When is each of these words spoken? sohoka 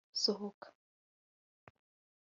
sohoka 0.21 0.67